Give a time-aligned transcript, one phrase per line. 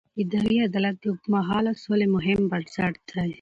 [0.21, 3.27] اداري عدالت د اوږدمهاله سولې مهم بنسټ دی